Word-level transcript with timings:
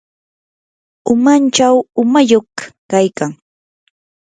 umanchaw 1.13 1.75
uwayuq 2.01 2.51
kaykan. 2.89 3.31